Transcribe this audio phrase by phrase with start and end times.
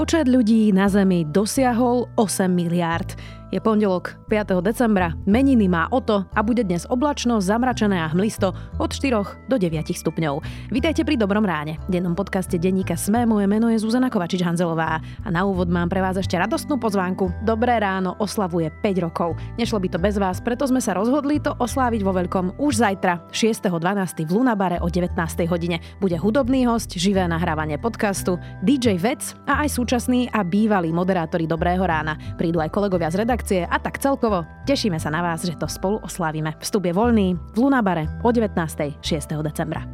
[0.00, 3.20] Počet ľudí na Zemi dosiahol 8 miliárd.
[3.50, 4.62] Je pondelok 5.
[4.62, 9.90] decembra, meniny má Oto a bude dnes oblačno, zamračené a hmlisto od 4 do 9
[9.90, 10.38] stupňov.
[10.70, 11.82] Vítajte pri Dobrom ráne.
[11.90, 15.98] V dennom podcaste denníka Sme moje meno je Zuzana Kovačič-Hanzelová a na úvod mám pre
[15.98, 17.42] vás ešte radostnú pozvánku.
[17.42, 19.34] Dobré ráno oslavuje 5 rokov.
[19.58, 23.34] Nešlo by to bez vás, preto sme sa rozhodli to osláviť vo veľkom už zajtra,
[23.34, 24.30] 6.12.
[24.30, 25.18] v Lunabare o 19.
[25.50, 25.82] hodine.
[25.98, 31.82] Bude hudobný host, živé nahrávanie podcastu, DJ Vec a aj súčasný a bývalý moderátori Dobrého
[31.82, 32.14] rána.
[32.38, 35.64] Prídu aj kolegovia z redakcie redakcie a tak celkovo tešíme sa na vás, že to
[35.64, 36.52] spolu oslávime.
[36.60, 38.52] Vstup je voľný v Lunabare o 19.
[39.00, 39.00] 6.
[39.40, 39.88] decembra.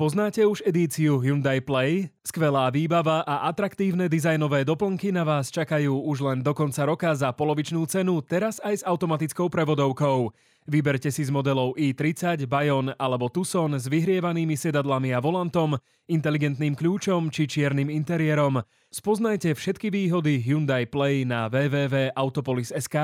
[0.00, 2.08] Poznáte už edíciu Hyundai Play?
[2.24, 7.28] Skvelá výbava a atraktívne dizajnové doplnky na vás čakajú už len do konca roka za
[7.36, 10.32] polovičnú cenu, teraz aj s automatickou prevodovkou.
[10.68, 17.32] Vyberte si z modelov i30, Bayon alebo Tucson s vyhrievanými sedadlami a volantom, inteligentným kľúčom
[17.32, 18.60] či čiernym interiérom.
[18.92, 22.96] Spoznajte všetky výhody Hyundai Play na www.autopolis.sk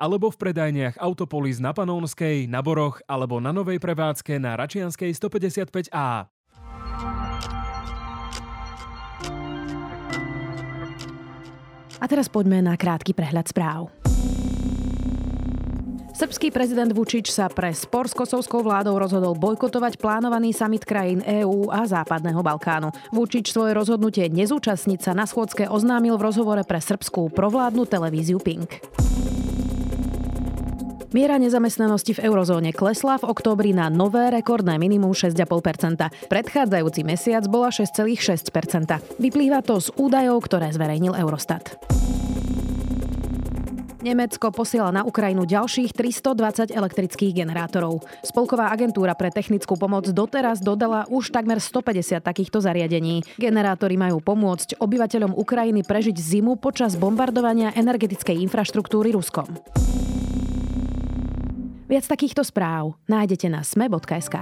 [0.00, 6.30] alebo v predajniach Autopolis na Panónskej, na Boroch alebo na novej prevádzke na Račianskej 155A.
[12.00, 14.03] A teraz poďme na krátky prehľad správ.
[16.14, 21.74] Srbský prezident Vučič sa pre spor s kosovskou vládou rozhodol bojkotovať plánovaný summit krajín EÚ
[21.74, 22.94] a Západného Balkánu.
[23.10, 28.78] Vučič svoje rozhodnutie nezúčastniť sa na schôdzke oznámil v rozhovore pre srbskú provládnu televíziu Pink.
[31.10, 36.30] Miera nezamestnanosti v eurozóne klesla v októbri na nové rekordné minimum 6,5%.
[36.30, 39.18] Predchádzajúci mesiac bola 6,6%.
[39.18, 41.74] Vyplýva to z údajov, ktoré zverejnil Eurostat.
[44.04, 48.04] Nemecko posiela na Ukrajinu ďalších 320 elektrických generátorov.
[48.20, 53.24] Spolková agentúra pre technickú pomoc doteraz dodala už takmer 150 takýchto zariadení.
[53.40, 59.48] Generátory majú pomôcť obyvateľom Ukrajiny prežiť zimu počas bombardovania energetickej infraštruktúry Ruskom.
[61.88, 64.36] Viac takýchto správ nájdete na sme.sk.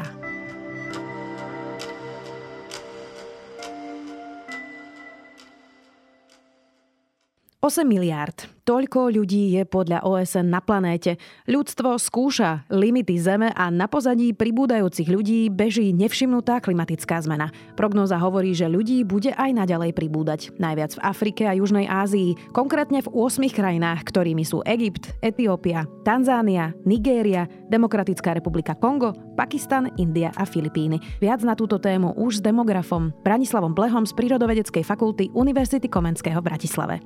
[7.62, 8.50] 8 miliárd.
[8.62, 11.18] Toľko ľudí je podľa OSN na planéte.
[11.50, 17.50] Ľudstvo skúša limity Zeme a na pozadí pribúdajúcich ľudí beží nevšimnutá klimatická zmena.
[17.74, 20.54] Prognoza hovorí, že ľudí bude aj naďalej pribúdať.
[20.62, 26.70] Najviac v Afrike a Južnej Ázii, konkrétne v 8 krajinách, ktorými sú Egypt, Etiópia, Tanzánia,
[26.86, 31.02] Nigéria, Demokratická republika Kongo, Pakistan, India a Filipíny.
[31.18, 36.46] Viac na túto tému už s demografom Branislavom Blehom z Prírodovedeckej fakulty Univerzity Komenského v
[36.46, 37.02] Bratislave.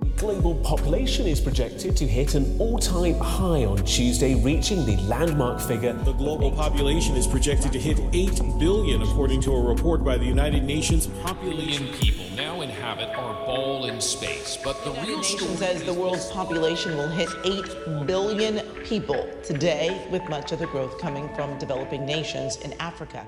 [1.47, 5.93] Global population is projected to hit an all-time high on Tuesday, reaching the landmark figure.
[5.93, 10.25] The global population is projected to hit 8 billion, according to a report by the
[10.25, 11.07] United Nations.
[11.07, 16.29] Billion people now inhabit our ball in space, but the real story says the world's
[16.33, 22.05] population will hit 8 billion people today, with much of the growth coming from developing
[22.05, 23.25] nations in Africa.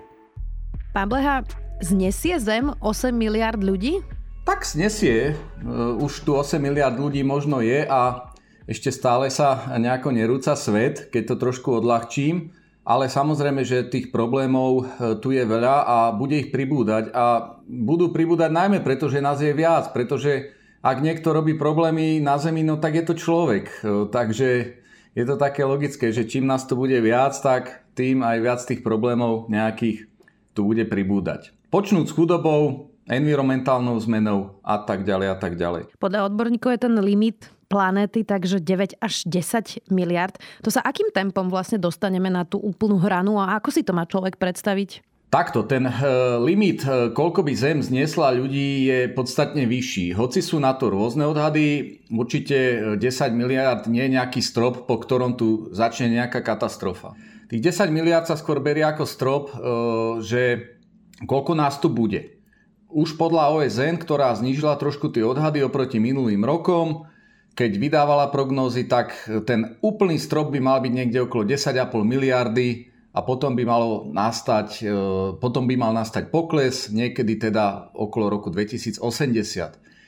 [0.93, 1.45] Pán Bleha,
[1.81, 4.03] znesie Zem 8 miliard ľudí?
[4.49, 5.37] Tak snesie.
[5.61, 8.33] Uh, už tu 8 miliard ľudí možno je a
[8.65, 12.57] ešte stále sa nejako nerúca svet, keď to trošku odľahčím.
[12.89, 17.13] Ale samozrejme, že tých problémov uh, tu je veľa a bude ich pribúdať.
[17.13, 19.93] A budú pribúdať najmä preto, že nás je viac.
[19.93, 23.69] Pretože ak niekto robí problémy na Zemi, no tak je to človek.
[23.85, 24.81] Uh, takže
[25.13, 28.81] je to také logické, že čím nás tu bude viac, tak tým aj viac tých
[28.81, 30.09] problémov nejakých
[30.57, 31.53] tu bude pribúdať.
[31.69, 35.91] Počnúť s chudobou, environmentálnou zmenou a tak ďalej a tak ďalej.
[35.97, 40.37] Podľa odborníkov je ten limit planéty, takže 9 až 10 miliard.
[40.65, 44.09] To sa akým tempom vlastne dostaneme na tú úplnú hranu a ako si to má
[44.09, 45.05] človek predstaviť?
[45.29, 45.93] Takto, ten e,
[46.41, 50.17] limit, e, koľko by Zem zniesla ľudí, je podstatne vyšší.
[50.17, 54.97] Hoci sú na to rôzne odhady, určite 10 e, miliard nie je nejaký strop, po
[54.97, 57.13] ktorom tu začne nejaká katastrofa.
[57.53, 59.45] Tých 10 miliard sa skôr berie ako strop,
[60.21, 60.77] že
[61.25, 62.38] koľko nás tu bude.
[62.89, 67.05] Už podľa OSN, ktorá znížila trošku tie odhady oproti minulým rokom,
[67.53, 73.21] keď vydávala prognózy, tak ten úplný strop by mal byť niekde okolo 10,5 miliardy a
[73.27, 74.95] potom by, malo nastať, e,
[75.43, 79.03] potom by mal nastať pokles, niekedy teda okolo roku 2080.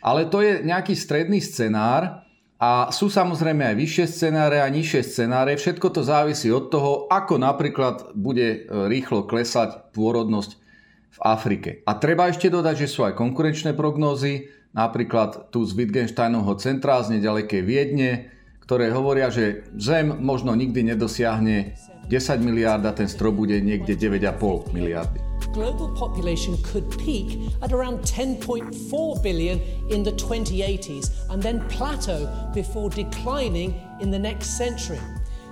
[0.06, 2.23] Ale to je nejaký stredný scenár
[2.61, 5.59] a sú samozrejme aj vyššie scenáre a nižšie scenáre.
[5.59, 10.60] Všetko to závisí od toho, ako napríklad bude e, rýchlo klesať pôrodnosť
[11.11, 11.83] v Afrike.
[11.87, 17.19] A treba ešte dodať, že sú aj konkurenčné prognózy, napríklad tu z Wittgensteinovho centra z
[17.19, 18.11] nedalekej Viedne,
[18.62, 21.75] ktoré hovoria, že Zem možno nikdy nedosiahne
[22.07, 25.31] 10 miliárd a ten strop bude niekde 9,5 miliardy.
[25.53, 29.59] global population could peak at around 10.4 billion
[29.91, 35.01] in the 2080s and then plateau before declining in the next century.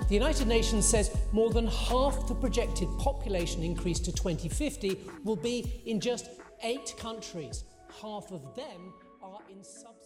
[0.09, 5.83] The United Nations says more than half the projected population increase to 2050 will be
[5.85, 6.31] in just
[6.65, 7.65] eight countries.
[8.01, 9.99] Half of them are in sub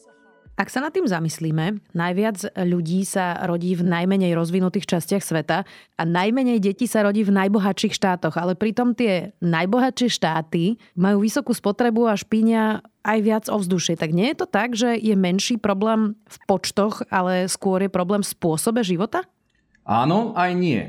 [0.52, 5.64] Ak sa nad tým zamyslíme, najviac ľudí sa rodí v najmenej rozvinutých častiach sveta
[5.96, 11.56] a najmenej detí sa rodí v najbohatších štátoch, ale pritom tie najbohatšie štáty majú vysokú
[11.56, 13.96] spotrebu a špínia aj viac ovzdušie.
[13.96, 18.20] Tak nie je to tak, že je menší problém v počtoch, ale skôr je problém
[18.20, 19.24] v spôsobe života?
[19.82, 20.82] Áno, aj nie.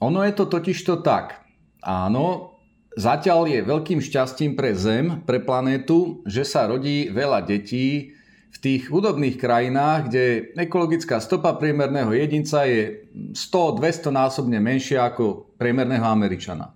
[0.00, 1.44] Ono je to totižto tak.
[1.84, 2.56] Áno,
[2.96, 8.16] zatiaľ je veľkým šťastím pre Zem, pre planétu, že sa rodí veľa detí,
[8.50, 10.24] v tých hudobných krajinách, kde
[10.58, 16.74] ekologická stopa priemerného jedinca je 100-200 násobne menšia ako priemerného Američana.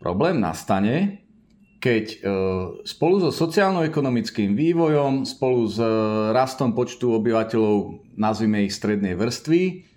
[0.00, 1.22] Problém nastane,
[1.78, 2.16] keď e,
[2.88, 5.86] spolu so sociálno-ekonomickým vývojom, spolu s e,
[6.32, 9.91] rastom počtu obyvateľov, nazvime ich strednej vrstvy,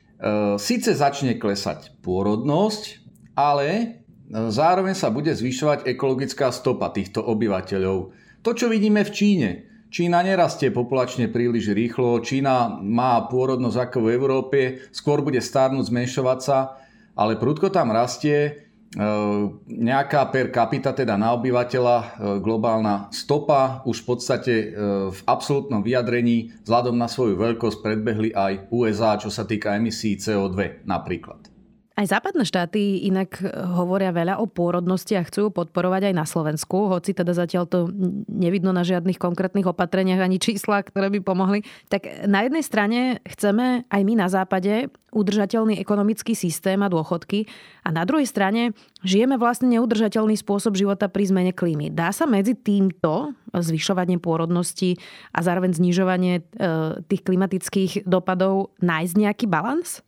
[0.62, 3.04] síce začne klesať pôrodnosť,
[3.36, 4.00] ale
[4.32, 7.98] zároveň sa bude zvyšovať ekologická stopa týchto obyvateľov.
[8.42, 9.50] To, čo vidíme v Číne.
[9.96, 14.60] Čína nerastie populačne príliš rýchlo, Čína má pôrodnosť ako v Európe,
[14.92, 16.76] skôr bude starnúť, zmenšovať sa,
[17.16, 18.52] ale prudko tam rastie e,
[19.68, 22.08] nejaká per capita, teda na obyvateľa, e,
[22.40, 24.68] globálna stopa už v podstate e,
[25.12, 30.88] v absolútnom vyjadrení vzhľadom na svoju veľkosť predbehli aj USA, čo sa týka emisí CO2
[30.88, 31.55] napríklad.
[31.96, 33.40] Aj západné štáty inak
[33.72, 37.88] hovoria veľa o pôrodnosti a chcú ju podporovať aj na Slovensku, hoci teda zatiaľ to
[38.28, 41.64] nevidno na žiadnych konkrétnych opatreniach ani čísla, ktoré by pomohli.
[41.88, 47.48] Tak na jednej strane chceme aj my na západe udržateľný ekonomický systém a dôchodky
[47.88, 48.76] a na druhej strane
[49.08, 51.96] žijeme vlastne neudržateľný spôsob života pri zmene klímy.
[51.96, 55.00] Dá sa medzi týmto zvyšovanie pôrodnosti
[55.32, 56.68] a zároveň znižovanie e,
[57.08, 60.04] tých klimatických dopadov nájsť nejaký balans?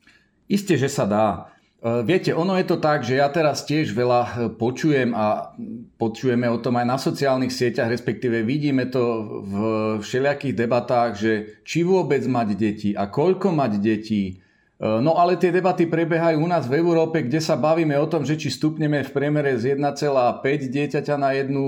[0.51, 1.56] Isté, že sa dá.
[1.77, 5.53] E, viete, ono je to tak, že ja teraz tiež veľa e, počujem a
[6.01, 9.03] počujeme o tom aj na sociálnych sieťach, respektíve vidíme to
[9.45, 9.53] v
[10.01, 11.31] všelijakých debatách, že
[11.61, 14.23] či vôbec mať deti a koľko mať detí.
[14.25, 14.33] E,
[14.81, 18.41] no ale tie debaty prebiehajú u nás v Európe, kde sa bavíme o tom, že
[18.41, 20.41] či stupneme v priemere z 1,5
[20.73, 21.65] dieťaťa na jednu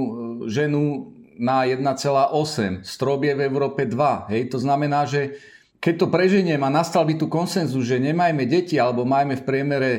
[0.50, 2.84] ženu na 1,8.
[2.84, 4.34] Strop je v Európe 2.
[4.34, 4.52] Hej?
[4.52, 5.40] To znamená, že
[5.80, 9.92] keď to preženiem a nastal by tu konsenzus, že nemajme deti alebo majme v priemere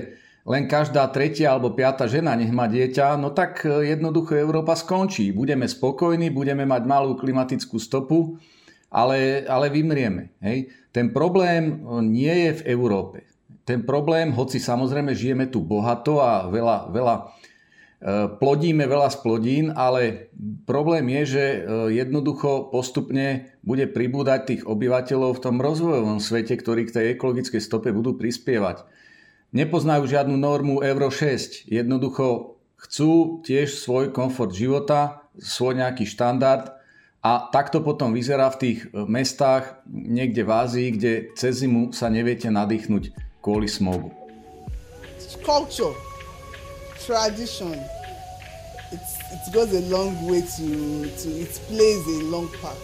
[0.45, 5.33] len každá tretia alebo piata žena nech má dieťa, no tak e, jednoducho Európa skončí.
[5.37, 8.41] Budeme spokojní, budeme mať malú klimatickú stopu,
[8.89, 10.33] ale, ale vymrieme.
[10.41, 10.73] Hej.
[10.93, 11.75] Ten problém e,
[12.05, 13.19] nie je v Európe.
[13.69, 17.15] Ten problém, hoci samozrejme žijeme tu bohato a veľa, veľa
[18.41, 20.33] plodíme veľa splodín, ale
[20.65, 21.59] problém je, že e,
[22.01, 27.93] jednoducho postupne bude pribúdať tých obyvateľov v tom rozvojovom svete, ktorí k tej ekologickej stope
[27.93, 28.89] budú prispievať.
[29.53, 31.69] Nepoznajú žiadnu normu Euro 6.
[31.69, 36.73] Jednoducho chcú tiež svoj komfort života, svoj nejaký štandard
[37.21, 42.09] a takto potom vyzerá v tých e, mestách niekde v Ázii, kde cez zimu sa
[42.09, 43.13] neviete nadýchnuť
[43.45, 44.09] kvôli smogu.
[45.45, 46.10] Culture
[47.11, 47.75] tradition
[48.95, 50.67] it's, it goes a long way to,
[51.19, 52.79] to it plays a long part.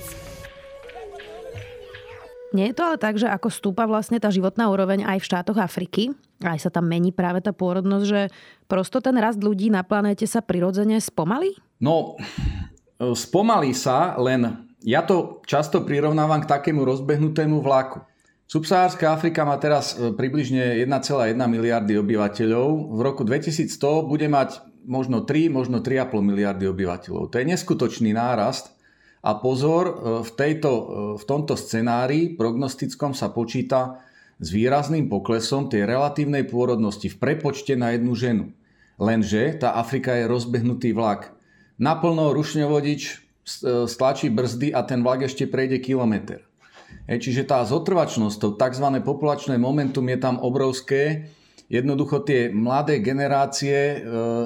[2.54, 5.58] Nie je to ale tak, že ako stúpa vlastne tá životná úroveň aj v štátoch
[5.60, 8.20] Afriky, aj sa tam mení práve tá pôrodnosť, že
[8.64, 11.52] prosto ten rast ľudí na planéte sa prirodzene spomalí?
[11.82, 12.16] No,
[12.96, 18.00] spomalí sa, len ja to často prirovnávam k takému rozbehnutému vlaku.
[18.46, 22.94] Subsahárska Afrika má teraz e, približne 1,1 miliardy obyvateľov.
[22.94, 27.34] V roku 2100 bude mať možno 3, možno 3,5 miliardy obyvateľov.
[27.34, 28.70] To je neskutočný nárast.
[29.26, 30.82] A pozor, e, v, tejto, e,
[31.18, 33.98] v tomto scenári prognostickom sa počíta
[34.38, 38.54] s výrazným poklesom tej relatívnej pôrodnosti v prepočte na jednu ženu.
[39.02, 41.34] Lenže tá Afrika je rozbehnutý vlak.
[41.82, 43.26] Naplno rušňovodič
[43.90, 46.45] stlačí brzdy a ten vlak ešte prejde kilometr.
[47.04, 48.86] Čiže tá zotrvačnosť, to tzv.
[49.04, 51.28] populačné momentum je tam obrovské.
[51.66, 53.96] Jednoducho tie mladé generácie e,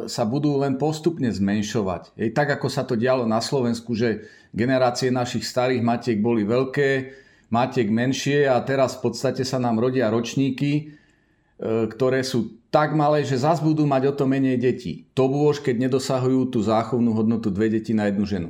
[0.09, 2.16] sa budú len postupne zmenšovať.
[2.16, 4.25] Ej, tak ako sa to dialo na Slovensku, že
[4.57, 7.12] generácie našich starých matiek boli veľké,
[7.52, 10.83] matiek menšie a teraz v podstate sa nám rodia ročníky, e,
[11.92, 15.04] ktoré sú tak malé, že zas budú mať o to menej detí.
[15.12, 18.49] To už, keď nedosahujú tú záchovnú hodnotu dve deti na jednu ženu.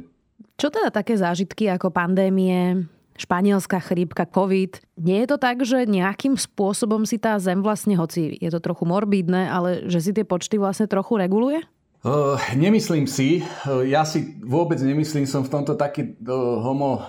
[0.61, 2.85] Čo teda také zážitky ako pandémie,
[3.21, 4.81] španielská chrípka, COVID.
[4.97, 8.89] Nie je to tak, že nejakým spôsobom si tá zem vlastne, hoci je to trochu
[8.89, 11.61] morbidné, ale že si tie počty vlastne trochu reguluje?
[12.01, 16.33] Uh, nemyslím si, ja si vôbec nemyslím, som v tomto taký uh,
[16.65, 17.05] homo uh,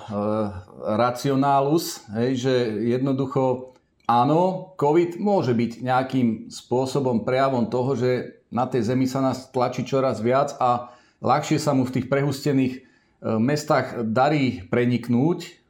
[0.99, 2.53] rationálus, hej, že
[2.91, 3.71] jednoducho
[4.03, 9.87] áno, COVID môže byť nejakým spôsobom prejavom toho, že na tej zemi sa nás tlačí
[9.87, 10.91] čoraz viac a
[11.23, 12.83] ľahšie sa mu v tých prehustených
[13.21, 15.60] mestách darí preniknúť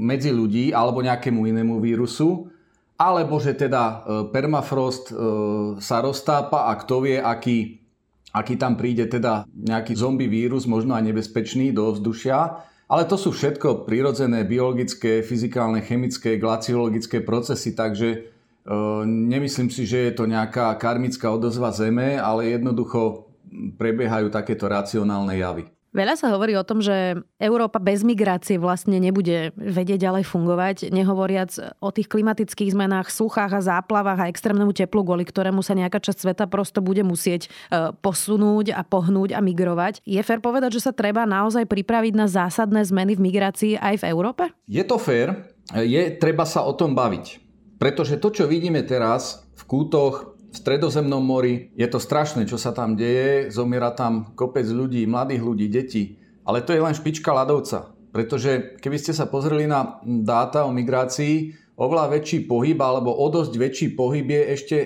[0.00, 2.48] medzi ľudí alebo nejakému inému vírusu,
[2.96, 3.98] alebo že teda uh,
[4.32, 7.80] permafrost uh, sa roztápa a kto vie, aký
[8.30, 12.62] aký tam príde teda nejaký zombie vírus, možno aj nebezpečný do vzdušia.
[12.90, 18.18] Ale to sú všetko prirodzené biologické, fyzikálne, chemické, glaciologické procesy, takže e,
[19.06, 23.30] nemyslím si, že je to nejaká karmická odozva Zeme, ale jednoducho
[23.78, 25.70] prebiehajú takéto racionálne javy.
[25.90, 31.50] Veľa sa hovorí o tom, že Európa bez migrácie vlastne nebude vedieť ďalej fungovať, nehovoriac
[31.82, 36.18] o tých klimatických zmenách, suchách a záplavách a extrémnemu teplu, kvôli ktorému sa nejaká časť
[36.22, 39.98] sveta prosto bude musieť e, posunúť a pohnúť a migrovať.
[40.06, 44.14] Je fér povedať, že sa treba naozaj pripraviť na zásadné zmeny v migrácii aj v
[44.14, 44.46] Európe?
[44.70, 47.42] Je to fér, je treba sa o tom baviť.
[47.82, 51.70] Pretože to, čo vidíme teraz v kútoch v stredozemnom mori.
[51.78, 53.54] Je to strašné, čo sa tam deje.
[53.54, 56.18] Zomiera tam kopec ľudí, mladých ľudí, detí.
[56.42, 57.94] Ale to je len špička ľadovca.
[58.10, 63.52] Pretože keby ste sa pozreli na dáta o migrácii, oveľa väčší pohyb alebo o dosť
[63.54, 64.76] väčší pohyb je ešte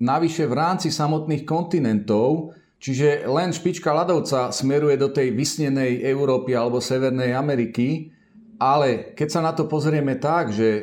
[0.00, 6.80] navyše v rámci samotných kontinentov, čiže len špička ľadovca smeruje do tej vysnenej Európy alebo
[6.80, 8.08] Severnej Ameriky,
[8.56, 10.82] ale keď sa na to pozrieme tak, že e,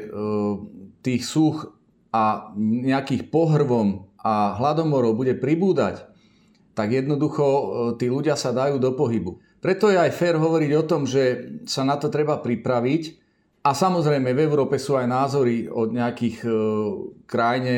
[1.02, 1.74] tých súch
[2.14, 6.08] a nejakých pohrvom a hladomorov bude pribúdať,
[6.78, 7.64] tak jednoducho e,
[7.98, 9.42] tí ľudia sa dajú do pohybu.
[9.58, 13.26] Preto je aj fér hovoriť o tom, že sa na to treba pripraviť.
[13.66, 16.50] A samozrejme v Európe sú aj názory od nejakých e,
[17.26, 17.78] krajne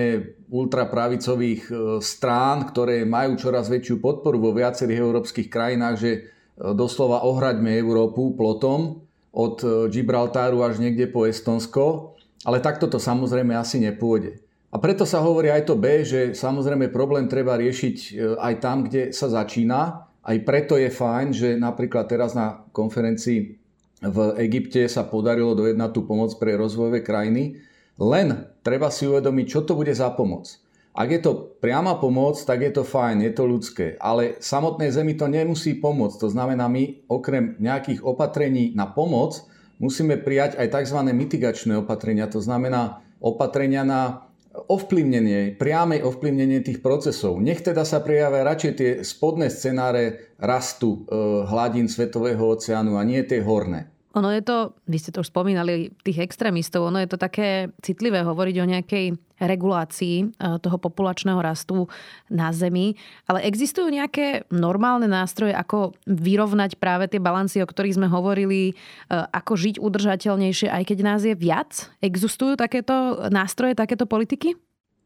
[0.51, 6.11] ultrapravicových e, strán, ktoré majú čoraz väčšiu podporu vo viacerých európskych krajinách, že
[6.59, 12.19] doslova ohraďme Európu plotom od Gibraltáru až niekde po Estonsko.
[12.43, 14.48] Ale takto to samozrejme asi nepôjde.
[14.69, 18.85] A preto sa hovorí aj to B, že samozrejme problém treba riešiť e, aj tam,
[18.85, 20.05] kde sa začína.
[20.21, 23.57] Aj preto je fajn, že napríklad teraz na konferencii
[23.99, 27.57] v Egypte sa podarilo dojednať tú pomoc pre rozvojové krajiny.
[27.99, 30.47] Len treba si uvedomiť, čo to bude za pomoc.
[30.95, 33.85] Ak je to priama pomoc, tak je to fajn, je to ľudské.
[33.99, 36.17] Ale samotnej zemi to nemusí pomôcť.
[36.21, 39.41] To znamená, my okrem nejakých opatrení na pomoc
[39.81, 40.99] musíme prijať aj tzv.
[41.09, 42.27] mitigačné opatrenia.
[42.31, 44.28] To znamená opatrenia na
[44.67, 47.39] ovplyvnenie, priame ovplyvnenie tých procesov.
[47.39, 51.15] Nech teda sa prejavia radšej tie spodné scenáre rastu e,
[51.47, 53.98] hladín Svetového oceánu a nie tie horné.
[54.19, 58.27] Ono je to, vy ste to už spomínali, tých extrémistov, ono je to také citlivé
[58.27, 59.05] hovoriť o nejakej
[59.39, 60.25] regulácii e,
[60.59, 61.87] toho populačného rastu
[62.27, 68.11] na Zemi, ale existujú nejaké normálne nástroje, ako vyrovnať práve tie balancie, o ktorých sme
[68.11, 68.73] hovorili, e,
[69.09, 71.87] ako žiť udržateľnejšie, aj keď nás je viac?
[72.03, 74.59] Existujú takéto nástroje, takéto politiky?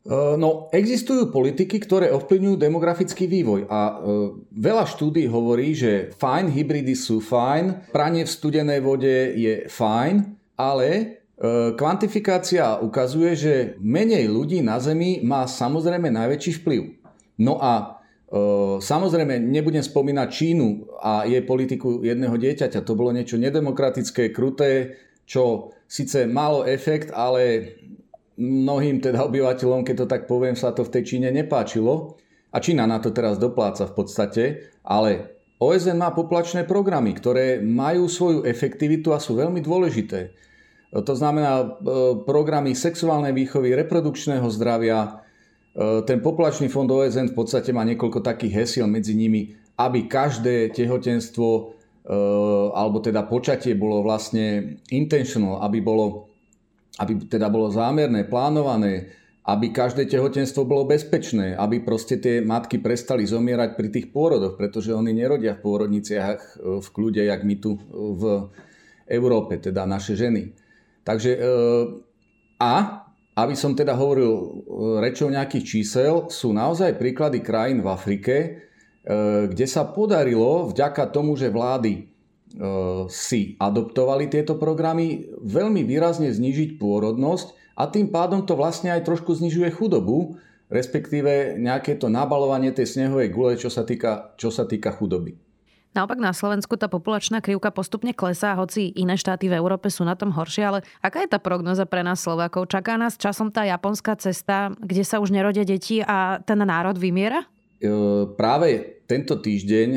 [0.03, 3.93] E, no, existujú politiky, ktoré ovplyvňujú demografický vývoj a e,
[4.51, 10.15] veľa štúdí hovorí, že fajn, hybridy sú fajn, pranie v studenej vode je fajn,
[10.59, 11.03] ale e,
[11.79, 16.81] kvantifikácia ukazuje, že menej ľudí na Zemi má samozrejme najväčší vplyv.
[17.39, 22.83] No a e, samozrejme nebudem spomínať Čínu a jej politiku jedného dieťaťa.
[22.83, 27.71] To bolo niečo nedemokratické, kruté, čo síce malo efekt, ale
[28.37, 32.17] mnohým teda obyvateľom, keď to tak poviem, sa to v tej Číne nepáčilo.
[32.53, 34.43] A Čína na to teraz dopláca v podstate,
[34.85, 40.33] ale OSN má poplačné programy, ktoré majú svoju efektivitu a sú veľmi dôležité.
[40.93, 41.65] To znamená e,
[42.21, 44.99] programy sexuálnej výchovy, reprodukčného zdravia.
[45.01, 45.09] E,
[46.05, 51.49] ten poplačný fond OSN v podstate má niekoľko takých hesiel medzi nimi, aby každé tehotenstvo
[51.49, 51.61] e,
[52.77, 56.29] alebo teda počatie bolo vlastne intentional, aby bolo
[57.01, 59.09] aby teda bolo zámerné, plánované,
[59.43, 64.95] aby každé tehotenstvo bolo bezpečné, aby proste tie matky prestali zomierať pri tých pôrodoch, pretože
[64.95, 68.47] oni nerodia v pôrodniciach e, v kľude, jak my tu v
[69.11, 70.55] Európe, teda naše ženy.
[71.03, 71.39] Takže e,
[72.63, 74.47] a aby som teda hovoril e,
[75.03, 78.35] rečou nejakých čísel, sú naozaj príklady krajín v Afrike,
[79.43, 82.12] kde sa podarilo vďaka tomu, že vlády E,
[83.09, 89.33] si adoptovali tieto programy, veľmi výrazne znižiť pôrodnosť a tým pádom to vlastne aj trošku
[89.33, 90.37] znižuje chudobu,
[90.69, 95.33] respektíve nejaké to nabalovanie tej snehovej gule, čo sa týka, čo sa týka chudoby.
[95.93, 100.17] Naopak na Slovensku tá populačná krivka postupne klesá, hoci iné štáty v Európe sú na
[100.17, 102.65] tom horšie, ale aká je tá prognoza pre nás Slovákov?
[102.73, 107.45] Čaká nás časom tá japonská cesta, kde sa už nerodia deti a ten národ vymiera?
[107.77, 109.89] E, práve tento týždeň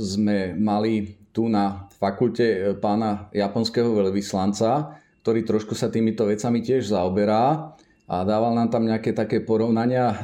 [0.00, 7.78] sme mali tu na fakulte pána japonského veľvyslanca, ktorý trošku sa týmito vecami tiež zaoberá
[8.10, 10.18] a dával nám tam nejaké také porovnania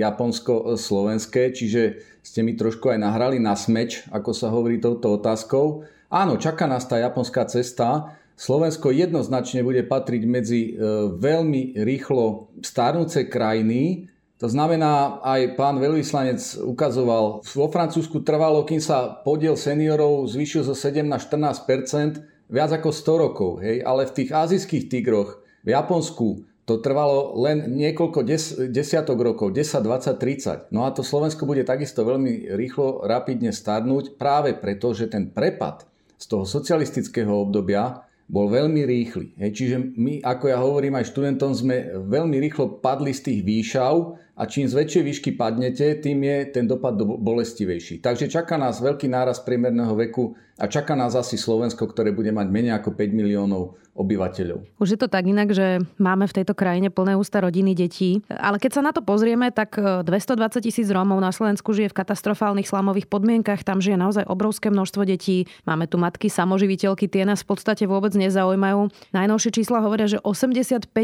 [0.00, 5.84] japonsko-slovenské, čiže ste mi trošku aj nahrali na smeč, ako sa hovorí touto otázkou.
[6.08, 8.16] Áno, čaká nás tá japonská cesta.
[8.38, 10.70] Slovensko jednoznačne bude patriť medzi e,
[11.18, 14.06] veľmi rýchlo starnúce krajiny.
[14.38, 20.78] To znamená, aj pán veľvyslanec ukazoval, vo Francúzsku trvalo, kým sa podiel seniorov zvýšil zo
[20.78, 23.50] 7 na 14% viac ako 100 rokov.
[23.66, 23.82] Hej?
[23.82, 29.80] Ale v tých azijských tigroch, v Japonsku, to trvalo len niekoľko des, desiatok rokov, 10,
[29.80, 30.68] 20, 30.
[30.68, 35.88] No a to Slovensko bude takisto veľmi rýchlo, rapidne starnúť práve preto, že ten prepad
[36.20, 39.32] z toho socialistického obdobia bol veľmi rýchly.
[39.40, 44.20] Hej, čiže my, ako ja hovorím aj študentom, sme veľmi rýchlo padli z tých výšav
[44.38, 47.98] a čím z väčšej výšky padnete, tým je ten dopad bolestivejší.
[47.98, 52.46] Takže čaká nás veľký náraz priemerného veku a čaká nás asi Slovensko, ktoré bude mať
[52.46, 54.78] menej ako 5 miliónov obyvateľov.
[54.78, 58.22] Už je to tak inak, že máme v tejto krajine plné ústa rodiny detí.
[58.30, 61.98] Ale keď sa na to pozrieme, tak 220 e, tisíc Rómov na Slovensku žije v
[61.98, 63.66] katastrofálnych slamových podmienkach.
[63.66, 65.50] Tam žije naozaj obrovské množstvo detí.
[65.66, 68.90] Máme tu matky samoživiteľky, tie nás v podstate vôbec nezaujímajú.
[69.10, 70.94] Najnovšie čísla hovoria, že 85%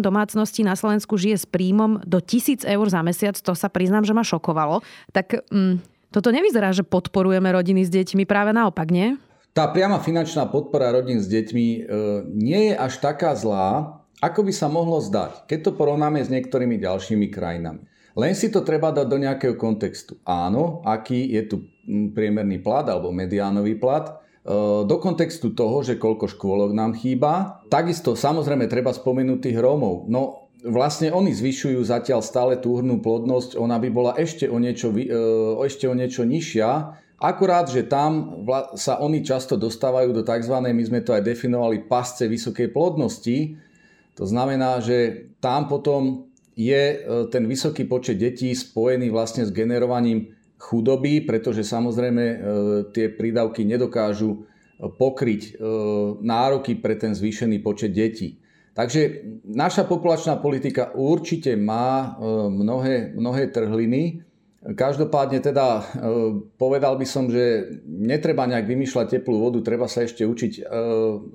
[0.00, 3.34] domácností na Slovensku žije s príjmom do 1000 eur za mesiac.
[3.42, 4.86] To sa priznám, že ma šokovalo.
[5.10, 5.82] Tak mm,
[6.14, 9.18] toto nevyzerá, že podporujeme rodiny s deťmi, práve naopak, nie?
[9.52, 11.80] Tá priama finančná podpora rodín s deťmi e,
[12.30, 16.78] nie je až taká zlá, ako by sa mohlo zdať, keď to porovnáme s niektorými
[16.78, 17.82] ďalšími krajinami.
[18.18, 20.18] Len si to treba dať do nejakého kontextu.
[20.26, 21.56] Áno, aký je tu
[21.86, 24.12] priemerný plat alebo mediánový plat, e,
[24.88, 27.62] do kontextu toho, že koľko škôlok nám chýba.
[27.68, 30.08] Takisto samozrejme treba spomenúť tých Rómov.
[30.08, 34.90] No vlastne oni zvyšujú zatiaľ stále tú hrnú plodnosť, ona by bola ešte o niečo,
[34.90, 35.06] e,
[35.66, 36.70] ešte o niečo nižšia,
[37.18, 38.46] Akurát, že tam
[38.78, 40.54] sa oni často dostávajú do tzv.
[40.54, 43.58] my sme to aj definovali, pasce vysokej plodnosti.
[44.14, 46.96] To znamená, že tam potom je e,
[47.34, 50.30] ten vysoký počet detí spojený vlastne s generovaním
[50.62, 52.36] chudoby, pretože samozrejme e,
[52.94, 54.46] tie prídavky nedokážu
[54.78, 55.58] pokryť
[56.22, 58.38] nároky pre ten zvýšený počet detí.
[58.78, 64.22] Takže naša populačná politika určite má e, mnohé, mnohé trhliny.
[64.62, 65.82] Každopádne teda e,
[66.54, 70.70] povedal by som, že netreba nejak vymýšľať teplú vodu, treba sa ešte učiť e,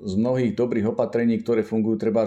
[0.08, 2.24] z mnohých dobrých opatrení, ktoré fungujú treba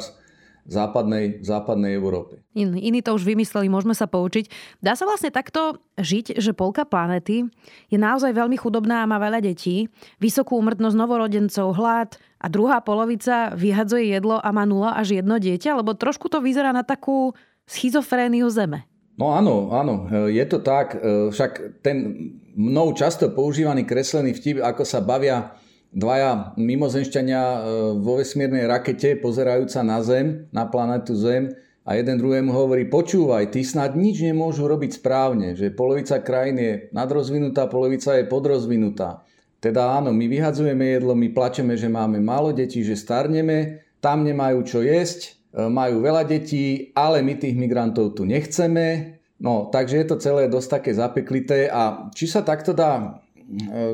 [0.68, 2.44] západnej, západnej Európe.
[2.54, 4.52] In, iní to už vymysleli, môžeme sa poučiť.
[4.84, 7.48] Dá sa vlastne takto žiť, že polka planety
[7.88, 9.88] je naozaj veľmi chudobná a má veľa detí,
[10.20, 15.82] vysokú úmrtnosť novorodencov, hlad, a druhá polovica vyhadzuje jedlo a má nula až jedno dieťa,
[15.82, 17.34] lebo trošku to vyzerá na takú
[17.66, 18.86] schizofréniu zeme.
[19.18, 20.94] No áno, áno, je to tak.
[20.94, 25.58] E, však ten mnou často používaný kreslený vtip, ako sa bavia
[25.94, 27.60] dvaja mimozenšťania e,
[28.00, 31.56] vo vesmírnej rakete pozerajúca na Zem, na planetu Zem
[31.88, 36.74] a jeden druhému hovorí, počúvaj, ty snad nič nemôžu robiť správne, že polovica krajín je
[36.92, 39.24] nadrozvinutá, polovica je podrozvinutá.
[39.58, 44.60] Teda áno, my vyhadzujeme jedlo, my plačeme, že máme málo detí, že starneme, tam nemajú
[44.68, 49.18] čo jesť, e, majú veľa detí, ale my tých migrantov tu nechceme.
[49.38, 53.22] No, takže je to celé dosť také zapeklité a či sa takto dá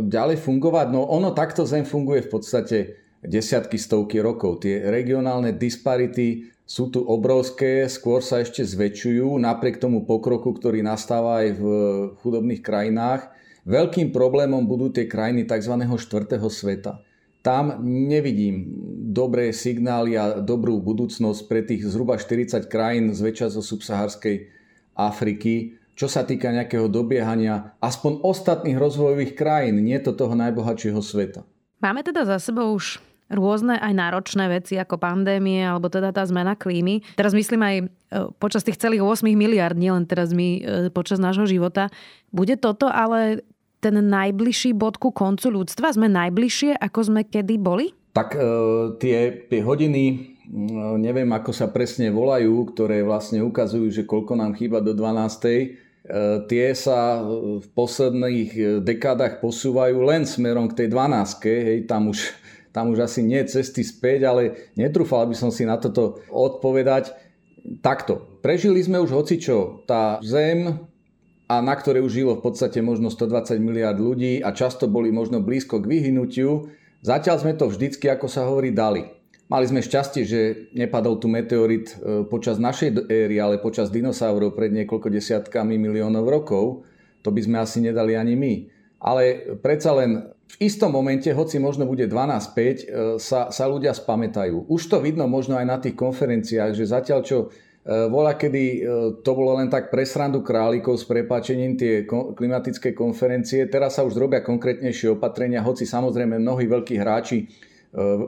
[0.04, 0.88] ďalej fungovať?
[0.89, 2.78] No ono takto Zem funguje v podstate
[3.24, 4.66] desiatky, stovky rokov.
[4.66, 11.46] Tie regionálne disparity sú tu obrovské, skôr sa ešte zväčšujú napriek tomu pokroku, ktorý nastáva
[11.46, 11.63] aj v
[12.24, 13.30] chudobných krajinách.
[13.63, 15.76] Veľkým problémom budú tie krajiny tzv.
[15.80, 17.00] štvrtého sveta.
[17.44, 18.72] Tam nevidím
[19.12, 24.48] dobré signály a dobrú budúcnosť pre tých zhruba 40 krajín zväčša zo subsaharskej
[24.96, 31.45] Afriky, čo sa týka nejakého dobiehania aspoň ostatných rozvojových krajín, nie to toho najbohatšieho sveta.
[31.84, 33.03] Máme teda za sebou už
[33.34, 37.01] rôzne aj náročné veci ako pandémie alebo teda tá zmena klímy.
[37.17, 37.86] Teraz myslím aj e,
[38.38, 40.62] počas tých celých 8 miliard, nielen teraz my e,
[40.93, 41.89] počas nášho života.
[42.29, 43.43] Bude toto ale
[43.84, 45.91] ten najbližší bod ku koncu ľudstva?
[45.91, 47.91] Sme najbližšie, ako sme kedy boli?
[48.13, 48.39] Tak e,
[49.01, 50.33] tie, tie hodiny,
[50.99, 55.47] neviem ako sa presne volajú, ktoré vlastne ukazujú, že koľko nám chýba do 12.
[55.47, 55.65] E,
[56.51, 61.47] tie sa v posledných dekádach posúvajú len smerom k tej 12.
[61.47, 62.19] Hej, tam už,
[62.75, 67.15] tam už asi nie cesty späť, ale netrúfal by som si na toto odpovedať.
[67.79, 68.39] Takto.
[68.43, 69.88] Prežili sme už hocičo.
[69.88, 70.84] Tá zem
[71.47, 75.39] a na ktoré už žilo v podstate možno 120 miliard ľudí a často boli možno
[75.39, 76.67] blízko k vyhnutiu.
[77.03, 79.22] Zatiaľ sme to vždycky, ako sa hovorí, dali.
[79.51, 80.39] Mali sme šťastie, že
[80.71, 86.88] nepadol tu meteorit e, počas našej éry, ale počas dinosaurov pred niekoľko desiatkami miliónov rokov.
[87.23, 88.53] to by sme asi nedali ani my.
[89.03, 92.75] Ale predsa len v istom momente, hoci možno bude 12.5, e,
[93.19, 94.71] sa, sa ľudia spamätajú.
[94.71, 97.47] Už to vidno možno aj na tých konferenciách, že zatiaľ čo e,
[98.08, 98.63] Vola, kedy
[99.27, 103.67] to bolo len tak pre srandu králikov s prepáčením tie klimatické konferencie.
[103.67, 107.71] Teraz sa už robia konkrétnejšie opatrenia, hoci samozrejme mnohí veľkí hráči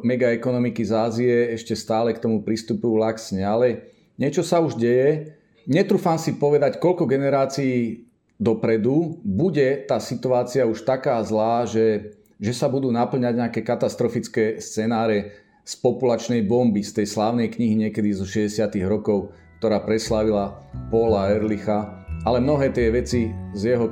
[0.05, 3.89] mega ekonomiky z Ázie ešte stále k tomu pristupujú laxne, ale
[4.21, 5.33] niečo sa už deje.
[5.65, 8.05] Netrúfam si povedať, koľko generácií
[8.37, 15.33] dopredu bude tá situácia už taká zlá, že, že sa budú naplňať nejaké katastrofické scenáre
[15.65, 18.69] z populačnej bomby, z tej slávnej knihy niekedy zo 60.
[18.85, 20.61] rokov, ktorá preslávila
[20.93, 23.89] Paula Erlicha, ale mnohé tie veci z jeho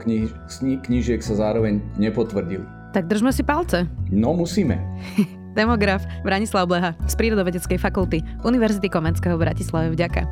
[0.86, 2.94] knižiek sa zároveň nepotvrdili.
[2.94, 3.90] Tak držme si palce.
[4.14, 4.78] No musíme.
[5.54, 9.88] Demograf Branislav Bleha z Prírodovedeckej fakulty Univerzity Komenského v Bratislave.
[9.94, 10.26] Vďaka.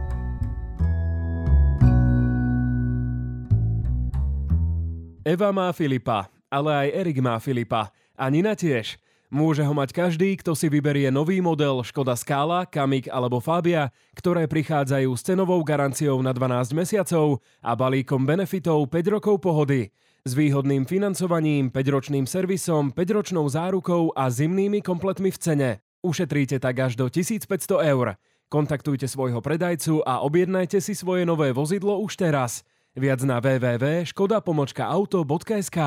[5.22, 7.94] Eva má Filipa, ale aj Erik má Filipa.
[8.18, 8.98] A Nina tiež.
[9.32, 14.44] Môže ho mať každý, kto si vyberie nový model Škoda Scala, Kamik alebo Fabia, ktoré
[14.44, 19.88] prichádzajú s cenovou garanciou na 12 mesiacov a balíkom benefitov 5 rokov pohody.
[20.22, 25.82] S výhodným financovaním, 5-ročným servisom, 5-ročnou zárukou a zimnými kompletmi v cene.
[26.06, 27.50] Ušetríte tak až do 1500
[27.90, 28.22] eur.
[28.46, 32.62] Kontaktujte svojho predajcu a objednajte si svoje nové vozidlo už teraz.
[32.94, 35.80] Viac na www.škoda-auto.sk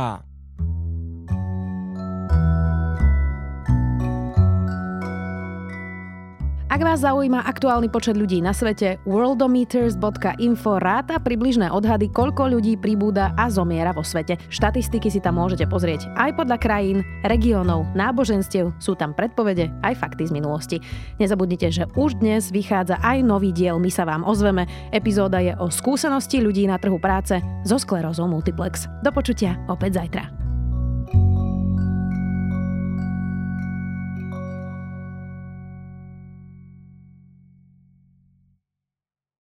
[6.74, 13.30] Ak vás zaujíma aktuálny počet ľudí na svete, worldometers.info ráta približné odhady, koľko ľudí pribúda
[13.38, 14.42] a zomiera vo svete.
[14.50, 20.26] Štatistiky si tam môžete pozrieť aj podľa krajín, regiónov, náboženstiev, sú tam predpovede aj fakty
[20.26, 20.82] z minulosti.
[21.22, 24.66] Nezabudnite, že už dnes vychádza aj nový diel My sa vám ozveme.
[24.90, 28.90] Epizóda je o skúsenosti ľudí na trhu práce so sklerózou multiplex.
[29.06, 30.43] Do počutia opäť zajtra.